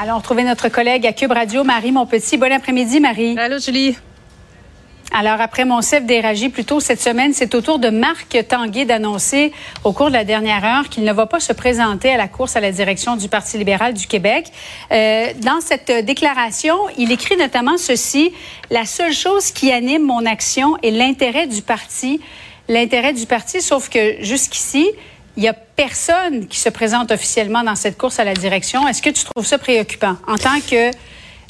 Allons 0.00 0.18
retrouver 0.18 0.44
notre 0.44 0.68
collègue 0.68 1.08
à 1.08 1.12
Cube 1.12 1.32
Radio, 1.32 1.64
Marie 1.64 1.90
Monpetit. 1.90 2.36
Bon 2.36 2.52
après-midi, 2.52 3.00
Marie. 3.00 3.36
Allô, 3.36 3.58
Julie. 3.58 3.96
Alors, 5.10 5.40
après 5.40 5.64
mon 5.64 5.80
chef 5.80 6.06
d'éragie 6.06 6.50
plus 6.50 6.64
tôt 6.64 6.78
cette 6.78 7.00
semaine, 7.00 7.32
c'est 7.34 7.52
au 7.56 7.60
tour 7.62 7.80
de 7.80 7.90
Marc 7.90 8.38
Tanguay 8.46 8.84
d'annoncer 8.84 9.52
au 9.82 9.92
cours 9.92 10.06
de 10.06 10.12
la 10.12 10.22
dernière 10.22 10.64
heure 10.64 10.88
qu'il 10.88 11.02
ne 11.02 11.12
va 11.12 11.26
pas 11.26 11.40
se 11.40 11.52
présenter 11.52 12.12
à 12.12 12.16
la 12.16 12.28
course 12.28 12.54
à 12.54 12.60
la 12.60 12.70
direction 12.70 13.16
du 13.16 13.28
Parti 13.28 13.58
libéral 13.58 13.92
du 13.92 14.06
Québec. 14.06 14.52
Euh, 14.92 15.32
dans 15.38 15.60
cette 15.60 15.90
déclaration, 16.04 16.76
il 16.96 17.10
écrit 17.10 17.36
notamment 17.36 17.76
ceci, 17.76 18.32
La 18.70 18.84
seule 18.84 19.12
chose 19.12 19.50
qui 19.50 19.72
anime 19.72 20.04
mon 20.04 20.24
action 20.26 20.76
est 20.84 20.92
l'intérêt 20.92 21.48
du 21.48 21.60
parti. 21.60 22.20
L'intérêt 22.68 23.14
du 23.14 23.26
parti, 23.26 23.60
sauf 23.60 23.88
que 23.88 24.22
jusqu'ici, 24.22 24.92
il 25.38 25.42
n'y 25.42 25.48
a 25.48 25.52
personne 25.54 26.48
qui 26.48 26.58
se 26.58 26.68
présente 26.68 27.12
officiellement 27.12 27.62
dans 27.62 27.76
cette 27.76 27.96
course 27.96 28.18
à 28.18 28.24
la 28.24 28.34
direction. 28.34 28.88
Est-ce 28.88 29.00
que 29.00 29.10
tu 29.10 29.22
trouves 29.22 29.46
ça 29.46 29.56
préoccupant? 29.56 30.16
En 30.26 30.36
tant 30.36 30.58
que 30.58 30.90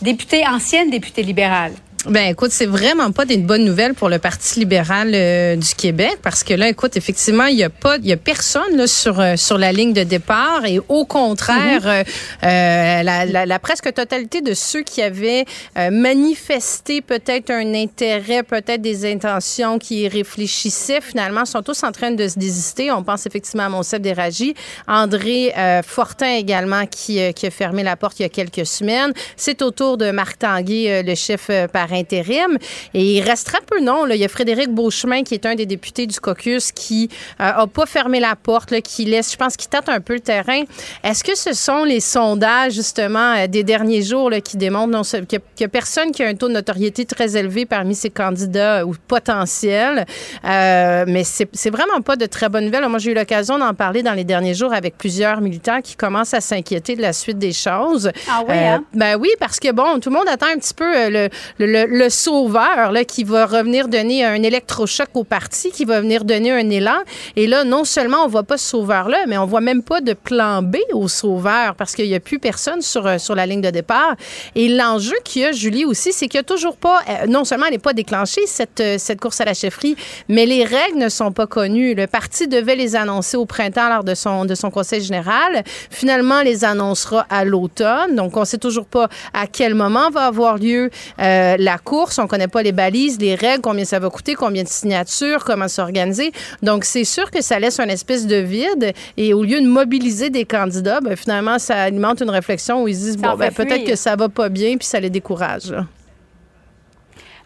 députée, 0.00 0.42
ancienne 0.46 0.88
députée 0.88 1.22
libérale? 1.22 1.74
Ben 2.06 2.28
écoute, 2.28 2.50
c'est 2.50 2.66
vraiment 2.66 3.12
pas 3.12 3.24
une 3.30 3.46
bonne 3.46 3.64
nouvelle 3.64 3.94
pour 3.94 4.10
le 4.10 4.18
Parti 4.18 4.58
libéral 4.58 5.12
euh, 5.14 5.56
du 5.56 5.74
Québec 5.74 6.18
parce 6.22 6.44
que 6.44 6.52
là, 6.52 6.68
écoute, 6.68 6.98
effectivement, 6.98 7.46
il 7.46 7.56
y 7.56 7.64
a 7.64 7.70
pas, 7.70 7.96
il 7.96 8.06
y 8.06 8.12
a 8.12 8.18
personne 8.18 8.76
là, 8.76 8.86
sur 8.86 9.20
euh, 9.20 9.36
sur 9.36 9.56
la 9.56 9.72
ligne 9.72 9.94
de 9.94 10.02
départ 10.02 10.66
et 10.66 10.80
au 10.90 11.06
contraire, 11.06 11.86
mm-hmm. 11.86 12.06
euh, 12.44 13.02
la, 13.02 13.24
la, 13.24 13.46
la, 13.46 13.58
presque 13.58 13.90
totalité 13.94 14.42
de 14.42 14.52
ceux 14.52 14.82
qui 14.82 15.00
avaient 15.00 15.46
manifesté 15.90 17.00
peut-être 17.00 17.50
un 17.50 17.74
intérêt, 17.74 18.42
peut-être 18.42 18.82
des 18.82 19.10
intentions, 19.10 19.78
qui 19.78 20.06
réfléchissaient 20.06 21.00
finalement, 21.00 21.46
sont 21.46 21.62
tous 21.62 21.82
en 21.84 21.92
train 21.92 22.10
de 22.10 22.28
se 22.28 22.38
désister. 22.38 22.90
On 22.90 23.02
pense 23.02 23.24
effectivement 23.24 23.64
à 23.64 23.68
Monsef 23.70 24.00
Déragi, 24.00 24.54
André 24.86 25.54
Fortin 25.86 26.34
également 26.34 26.86
qui 26.86 27.32
qui 27.32 27.46
a 27.46 27.50
fermé 27.50 27.82
la 27.82 27.96
porte 27.96 28.20
il 28.20 28.24
y 28.24 28.26
a 28.26 28.28
quelques 28.28 28.66
semaines. 28.66 29.12
C'est 29.36 29.62
au 29.62 29.70
tour 29.70 29.96
de 29.96 30.10
Marc 30.10 30.38
Tanguay, 30.38 31.02
le 31.02 31.14
chef 31.14 31.50
par 31.72 31.93
intérim. 31.94 32.58
Et 32.92 33.16
il 33.16 33.20
reste 33.22 33.46
très 33.46 33.60
peu 33.60 33.80
non. 33.80 34.04
Là. 34.04 34.14
Il 34.14 34.20
y 34.20 34.24
a 34.24 34.28
Frédéric 34.28 34.70
Beauchemin, 34.70 35.22
qui 35.22 35.34
est 35.34 35.46
un 35.46 35.54
des 35.54 35.66
députés 35.66 36.06
du 36.06 36.20
caucus, 36.20 36.72
qui 36.72 37.08
n'a 37.38 37.62
euh, 37.62 37.66
pas 37.66 37.86
fermé 37.86 38.20
la 38.20 38.36
porte, 38.36 38.70
là, 38.70 38.80
qui 38.80 39.04
laisse, 39.04 39.32
je 39.32 39.36
pense, 39.36 39.56
qu'il 39.56 39.68
tâte 39.68 39.88
un 39.88 40.00
peu 40.00 40.14
le 40.14 40.20
terrain. 40.20 40.62
Est-ce 41.02 41.24
que 41.24 41.36
ce 41.36 41.52
sont 41.52 41.84
les 41.84 42.00
sondages, 42.00 42.74
justement, 42.74 43.34
euh, 43.36 43.46
des 43.46 43.62
derniers 43.62 44.02
jours 44.02 44.30
là, 44.30 44.40
qui 44.40 44.56
démontrent 44.56 44.92
non, 44.92 45.02
qu'il 45.02 45.40
n'y 45.60 45.64
a, 45.64 45.68
personne 45.68 46.12
qui 46.12 46.22
a 46.22 46.28
un 46.28 46.34
taux 46.34 46.48
de 46.48 46.54
notoriété 46.54 47.04
très 47.04 47.36
élevé 47.36 47.66
parmi 47.66 47.94
ces 47.94 48.10
candidats 48.10 48.84
ou 48.86 48.94
potentiels? 49.06 50.06
Euh, 50.44 51.04
mais 51.06 51.24
c'est 51.24 51.70
vraiment 51.70 52.00
pas 52.00 52.16
de 52.16 52.26
très 52.26 52.48
bonnes 52.48 52.66
nouvelles. 52.66 52.86
Moi, 52.88 52.98
j'ai 52.98 53.12
eu 53.12 53.14
l'occasion 53.14 53.58
d'en 53.58 53.74
parler 53.74 54.02
dans 54.02 54.12
les 54.12 54.24
derniers 54.24 54.54
jours 54.54 54.72
avec 54.72 54.96
plusieurs 54.98 55.40
militants 55.40 55.80
qui 55.80 55.96
commencent 55.96 56.34
à 56.34 56.40
s'inquiéter 56.40 56.96
de 56.96 57.02
la 57.02 57.12
suite 57.12 57.38
des 57.38 57.52
choses. 57.52 58.10
Ah 58.28 58.42
oui, 58.46 58.54
hein? 58.56 58.84
Ben 58.92 59.16
oui, 59.16 59.30
parce 59.38 59.58
que, 59.58 59.72
bon, 59.72 59.98
tout 60.00 60.10
le 60.10 60.16
monde 60.16 60.28
attend 60.28 60.46
un 60.46 60.58
petit 60.58 60.74
peu 60.74 61.10
le, 61.10 61.28
le, 61.58 61.66
le, 61.66 61.83
sauveur 62.08 62.92
là, 62.92 63.04
qui 63.04 63.24
va 63.24 63.46
revenir 63.46 63.88
donner 63.88 64.24
un 64.24 64.42
électrochoc 64.42 65.08
au 65.14 65.24
parti, 65.24 65.70
qui 65.70 65.84
va 65.84 66.00
venir 66.00 66.24
donner 66.24 66.52
un 66.52 66.70
élan. 66.70 66.98
Et 67.36 67.46
là, 67.46 67.64
non 67.64 67.84
seulement 67.84 68.24
on 68.24 68.28
voit 68.28 68.42
pas 68.42 68.56
ce 68.56 68.68
sauveur-là, 68.68 69.24
mais 69.26 69.38
on 69.38 69.46
voit 69.46 69.60
même 69.60 69.82
pas 69.82 70.00
de 70.00 70.12
plan 70.12 70.62
B 70.62 70.76
au 70.92 71.08
sauveur 71.08 71.74
parce 71.76 71.94
qu'il 71.94 72.06
y 72.06 72.14
a 72.14 72.20
plus 72.20 72.38
personne 72.38 72.80
sur, 72.80 73.06
euh, 73.06 73.18
sur 73.18 73.34
la 73.34 73.46
ligne 73.46 73.60
de 73.60 73.70
départ. 73.70 74.14
Et 74.54 74.68
l'enjeu 74.68 75.16
qu'il 75.24 75.42
y 75.42 75.44
a, 75.44 75.52
Julie, 75.52 75.84
aussi, 75.84 76.12
c'est 76.12 76.28
qu'il 76.28 76.38
n'y 76.38 76.42
a 76.42 76.44
toujours 76.44 76.76
pas, 76.76 77.00
euh, 77.08 77.26
non 77.26 77.44
seulement 77.44 77.66
elle 77.66 77.72
n'est 77.72 77.78
pas 77.78 77.92
déclenchée, 77.92 78.46
cette, 78.46 78.80
euh, 78.80 78.96
cette 78.98 79.20
course 79.20 79.40
à 79.40 79.44
la 79.44 79.54
chefferie, 79.54 79.96
mais 80.28 80.46
les 80.46 80.64
règles 80.64 80.98
ne 80.98 81.08
sont 81.08 81.32
pas 81.32 81.46
connues. 81.46 81.94
Le 81.94 82.06
parti 82.06 82.48
devait 82.48 82.76
les 82.76 82.96
annoncer 82.96 83.36
au 83.36 83.46
printemps 83.46 83.88
lors 83.88 84.04
de 84.04 84.14
son, 84.14 84.44
de 84.44 84.54
son 84.54 84.70
conseil 84.70 85.00
général. 85.02 85.62
Finalement, 85.90 86.42
les 86.42 86.64
annoncera 86.64 87.26
à 87.30 87.44
l'automne. 87.44 88.14
Donc, 88.14 88.36
on 88.36 88.44
sait 88.44 88.58
toujours 88.58 88.86
pas 88.86 89.08
à 89.32 89.46
quel 89.46 89.74
moment 89.74 90.10
va 90.10 90.26
avoir 90.26 90.58
lieu 90.58 90.90
la 91.18 91.73
course, 91.78 92.18
on 92.18 92.26
connaît 92.26 92.48
pas 92.48 92.62
les 92.62 92.72
balises, 92.72 93.18
les 93.18 93.34
règles, 93.34 93.62
combien 93.62 93.84
ça 93.84 93.98
va 93.98 94.10
coûter, 94.10 94.34
combien 94.34 94.62
de 94.62 94.68
signatures, 94.68 95.44
comment 95.44 95.68
s'organiser. 95.68 96.32
Donc, 96.62 96.84
c'est 96.84 97.04
sûr 97.04 97.30
que 97.30 97.42
ça 97.42 97.58
laisse 97.58 97.80
une 97.80 97.90
espèce 97.90 98.26
de 98.26 98.36
vide. 98.36 98.92
Et 99.16 99.34
au 99.34 99.42
lieu 99.42 99.60
de 99.60 99.66
mobiliser 99.66 100.30
des 100.30 100.44
candidats, 100.44 101.00
ben, 101.00 101.16
finalement, 101.16 101.58
ça 101.58 101.82
alimente 101.82 102.20
une 102.20 102.30
réflexion 102.30 102.82
où 102.82 102.88
ils 102.88 102.96
disent, 102.96 103.16
bon, 103.16 103.34
ben, 103.36 103.52
peut-être 103.52 103.84
que 103.84 103.96
ça 103.96 104.16
va 104.16 104.28
pas 104.28 104.48
bien, 104.48 104.76
puis 104.76 104.86
ça 104.86 105.00
les 105.00 105.10
décourage. 105.10 105.72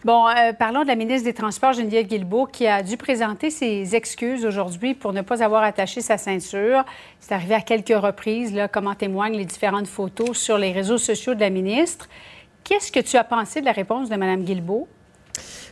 Bon, 0.05 0.29
euh, 0.29 0.53
parlons 0.53 0.83
de 0.83 0.87
la 0.87 0.95
ministre 0.95 1.25
des 1.25 1.33
Transports, 1.33 1.73
Geneviève 1.73 2.07
Guilbeault, 2.07 2.45
qui 2.45 2.65
a 2.67 2.81
dû 2.81 2.95
présenter 2.95 3.49
ses 3.49 3.97
excuses 3.97 4.45
aujourd'hui 4.45 4.93
pour 4.93 5.11
ne 5.11 5.21
pas 5.21 5.43
avoir 5.43 5.61
attaché 5.61 5.99
sa 5.99 6.17
ceinture. 6.17 6.85
C'est 7.19 7.33
arrivé 7.33 7.55
à 7.55 7.59
quelques 7.59 8.01
reprises, 8.01 8.53
là, 8.53 8.69
comme 8.69 8.87
en 8.87 8.95
témoignent 8.95 9.35
les 9.35 9.43
différentes 9.43 9.87
photos 9.87 10.37
sur 10.37 10.57
les 10.57 10.71
réseaux 10.71 10.97
sociaux 10.97 11.35
de 11.35 11.41
la 11.41 11.49
ministre. 11.49 12.07
Qu'est-ce 12.69 12.91
que 12.91 12.99
tu 12.99 13.17
as 13.17 13.23
pensé 13.23 13.61
de 13.61 13.65
la 13.65 13.71
réponse 13.71 14.09
de 14.09 14.15
Mme 14.15 14.43
Guilbeault? 14.43 14.87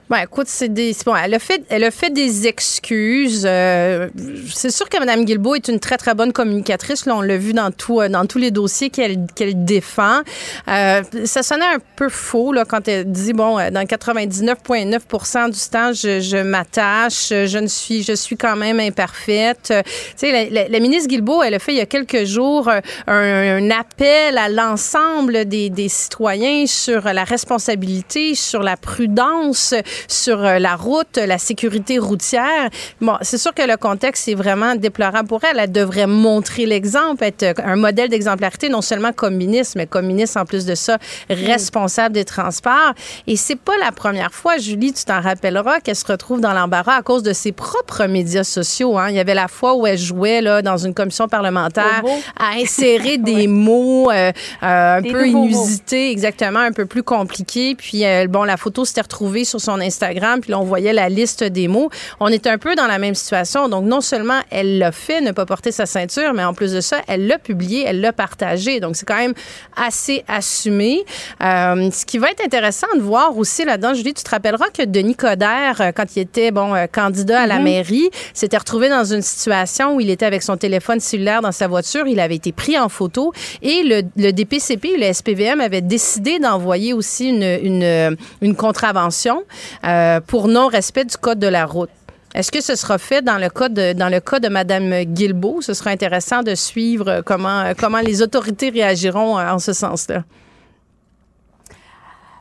Ben, 0.09 0.19
écoute, 0.23 0.47
c'est 0.47 0.69
des. 0.69 0.95
Bon, 1.05 1.13
elle 1.15 1.33
a 1.33 1.39
fait, 1.39 1.63
elle 1.69 1.83
a 1.83 1.91
fait 1.91 2.09
des 2.09 2.47
excuses. 2.47 3.43
Euh, 3.45 4.07
c'est 4.53 4.69
sûr 4.69 4.87
que 4.87 4.97
Mme 4.97 5.25
Guilbeault 5.25 5.55
est 5.55 5.67
une 5.67 5.81
très, 5.81 5.97
très 5.97 6.15
bonne 6.15 6.31
communicatrice. 6.31 7.05
Là, 7.05 7.17
on 7.17 7.21
l'a 7.21 7.35
vu 7.35 7.51
dans, 7.51 7.71
tout, 7.71 7.99
euh, 7.99 8.07
dans 8.07 8.25
tous 8.25 8.37
les 8.37 8.51
dossiers 8.51 8.89
qu'elle 8.89 9.17
qu'elle 9.35 9.65
défend. 9.65 10.21
Euh, 10.69 11.03
ça 11.25 11.43
sonnait 11.43 11.65
un 11.65 11.79
peu 11.97 12.07
faux 12.07 12.53
là, 12.53 12.63
quand 12.63 12.87
elle 12.87 13.11
dit 13.11 13.33
bon, 13.33 13.57
dans 13.57 13.83
99,9 13.85 15.51
du 15.51 15.69
temps, 15.69 15.91
je, 15.91 16.21
je 16.21 16.37
m'attache, 16.37 17.27
je 17.29 17.57
ne 17.57 17.67
suis, 17.67 18.01
je 18.01 18.13
suis 18.13 18.37
quand 18.37 18.55
même 18.55 18.79
imparfaite. 18.79 19.73
Tu 19.73 19.91
sais, 20.15 20.49
la, 20.49 20.69
la, 20.69 20.79
ministre 20.79 21.09
Guilbeault, 21.09 21.43
elle 21.43 21.53
a 21.53 21.59
fait 21.59 21.73
il 21.73 21.77
y 21.77 21.81
a 21.81 21.85
quelques 21.85 22.23
jours 22.23 22.69
un, 22.69 22.81
un 23.07 23.69
appel 23.71 24.37
à 24.37 24.47
l'ensemble 24.47 25.43
des, 25.45 25.69
des 25.69 25.89
citoyens 25.89 26.65
sur 26.65 27.01
la 27.11 27.25
responsabilité, 27.25 28.35
sur 28.35 28.63
la 28.63 28.77
prudence 28.77 29.73
sur 30.07 30.43
euh, 30.43 30.59
la 30.59 30.75
route, 30.75 31.17
la 31.17 31.37
sécurité 31.37 31.97
routière. 31.99 32.69
Bon, 33.01 33.17
c'est 33.21 33.37
sûr 33.37 33.53
que 33.53 33.61
le 33.61 33.77
contexte 33.77 34.27
est 34.27 34.35
vraiment 34.35 34.75
déplorable 34.75 35.27
pour 35.27 35.43
elle. 35.43 35.59
Elle 35.59 35.71
devrait 35.71 36.07
montrer 36.07 36.65
l'exemple, 36.65 37.23
être 37.23 37.59
un 37.63 37.75
modèle 37.75 38.09
d'exemplarité, 38.09 38.69
non 38.69 38.81
seulement 38.81 39.11
comme 39.13 39.35
ministre, 39.35 39.73
mais 39.77 39.87
comme 39.87 40.05
ministre 40.05 40.39
en 40.39 40.45
plus 40.45 40.65
de 40.65 40.75
ça, 40.75 40.97
responsable 41.29 42.13
des 42.13 42.25
transports. 42.25 42.93
Et 43.27 43.35
c'est 43.35 43.55
pas 43.55 43.77
la 43.79 43.91
première 43.91 44.31
fois, 44.31 44.57
Julie, 44.57 44.93
tu 44.93 45.05
t'en 45.05 45.21
rappelleras, 45.21 45.79
qu'elle 45.79 45.95
se 45.95 46.05
retrouve 46.05 46.41
dans 46.41 46.53
l'embarras 46.53 46.95
à 46.95 47.01
cause 47.01 47.23
de 47.23 47.33
ses 47.33 47.51
propres 47.51 48.05
médias 48.05 48.43
sociaux. 48.43 48.97
Hein. 48.97 49.09
Il 49.09 49.15
y 49.15 49.19
avait 49.19 49.33
la 49.33 49.47
fois 49.47 49.75
où 49.75 49.87
elle 49.87 49.97
jouait 49.97 50.41
là, 50.41 50.61
dans 50.61 50.77
une 50.77 50.93
commission 50.93 51.27
parlementaire 51.27 52.03
à 52.39 52.55
insérer 52.57 53.17
des 53.17 53.47
mots 53.47 54.11
euh, 54.11 54.31
euh, 54.63 54.97
un 54.97 55.01
peu 55.01 55.27
inusités, 55.27 56.11
exactement, 56.11 56.59
un 56.59 56.71
peu 56.71 56.85
plus 56.85 57.03
compliqués. 57.03 57.75
Puis, 57.75 58.03
bon, 58.29 58.43
la 58.43 58.57
photo 58.57 58.85
s'était 58.85 59.01
retrouvée 59.01 59.45
sur 59.45 59.61
son 59.61 59.79
Instagram, 59.87 60.41
puis 60.41 60.51
là, 60.51 60.59
on 60.59 60.63
voyait 60.63 60.93
la 60.93 61.09
liste 61.09 61.43
des 61.43 61.67
mots. 61.67 61.89
On 62.19 62.27
est 62.27 62.47
un 62.47 62.57
peu 62.57 62.75
dans 62.75 62.87
la 62.87 62.99
même 62.99 63.15
situation. 63.15 63.69
Donc, 63.69 63.85
non 63.85 64.01
seulement 64.01 64.41
elle 64.51 64.77
l'a 64.77 64.91
fait, 64.91 65.21
ne 65.21 65.31
pas 65.31 65.45
porter 65.45 65.71
sa 65.71 65.85
ceinture, 65.85 66.33
mais 66.33 66.43
en 66.43 66.53
plus 66.53 66.73
de 66.73 66.81
ça, 66.81 66.97
elle 67.07 67.27
l'a 67.27 67.39
publié, 67.39 67.83
elle 67.85 68.01
l'a 68.01 68.13
partagé. 68.13 68.79
Donc, 68.79 68.95
c'est 68.95 69.05
quand 69.05 69.17
même 69.17 69.33
assez 69.75 70.23
assumé. 70.27 71.05
Euh, 71.41 71.89
ce 71.91 72.05
qui 72.05 72.17
va 72.17 72.29
être 72.31 72.43
intéressant 72.43 72.87
de 72.95 73.01
voir 73.01 73.37
aussi 73.37 73.65
là-dedans, 73.65 73.93
Julie, 73.93 74.13
tu 74.13 74.23
te 74.23 74.29
rappelleras 74.29 74.69
que 74.69 74.83
Denis 74.83 75.15
Coderre, 75.15 75.81
euh, 75.81 75.91
quand 75.95 76.15
il 76.15 76.19
était, 76.19 76.51
bon, 76.51 76.73
euh, 76.75 76.85
candidat 76.87 77.41
à 77.41 77.47
la 77.47 77.57
mm-hmm. 77.57 77.63
mairie, 77.63 78.09
s'était 78.33 78.57
retrouvé 78.57 78.89
dans 78.89 79.05
une 79.05 79.21
situation 79.21 79.95
où 79.95 80.01
il 80.01 80.09
était 80.09 80.25
avec 80.25 80.43
son 80.43 80.57
téléphone 80.57 80.99
cellulaire 80.99 81.41
dans 81.41 81.51
sa 81.51 81.67
voiture. 81.67 82.07
Il 82.07 82.19
avait 82.19 82.35
été 82.35 82.51
pris 82.51 82.77
en 82.77 82.89
photo 82.89 83.33
et 83.61 83.83
le, 83.83 84.01
le 84.15 84.31
DPCP, 84.31 84.97
le 84.97 85.11
SPVM, 85.13 85.61
avait 85.61 85.81
décidé 85.81 86.39
d'envoyer 86.39 86.93
aussi 86.93 87.29
une, 87.29 87.43
une, 87.43 88.17
une 88.41 88.55
contravention 88.55 89.43
euh, 89.85 90.19
pour 90.19 90.47
non-respect 90.47 91.05
du 91.05 91.17
code 91.17 91.39
de 91.39 91.47
la 91.47 91.65
route. 91.65 91.89
Est-ce 92.33 92.51
que 92.51 92.61
ce 92.61 92.75
sera 92.75 92.97
fait 92.97 93.21
dans 93.21 93.37
le 93.37 93.49
cas 93.49 93.69
de, 93.69 93.93
dans 93.93 94.09
le 94.09 94.19
cas 94.19 94.39
de 94.39 94.47
Mme 94.47 95.03
Guilbeault? 95.03 95.61
Ce 95.61 95.73
sera 95.73 95.89
intéressant 95.91 96.43
de 96.43 96.55
suivre 96.55 97.21
comment, 97.25 97.71
comment 97.77 97.99
les 97.99 98.21
autorités 98.21 98.69
réagiront 98.69 99.39
en 99.39 99.59
ce 99.59 99.73
sens-là. 99.73 100.23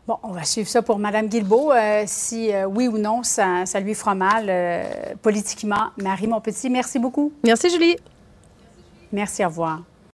Bon, 0.06 0.18
on 0.22 0.32
va 0.32 0.44
suivre 0.44 0.68
ça 0.68 0.82
pour 0.82 0.98
Mme 0.98 1.28
Guilbeault. 1.28 1.72
Euh, 1.72 2.04
si 2.06 2.52
euh, 2.52 2.66
oui 2.66 2.88
ou 2.88 2.98
non, 2.98 3.22
ça, 3.22 3.64
ça 3.64 3.80
lui 3.80 3.94
fera 3.94 4.14
mal 4.14 4.52
politiquement. 5.22 5.90
Marie, 5.96 6.26
mon 6.26 6.40
petit, 6.40 6.68
merci 6.68 6.98
beaucoup. 6.98 7.32
Merci, 7.44 7.70
Julie. 7.70 7.96
Merci, 9.12 9.44
au 9.44 9.48
revoir. 9.48 9.82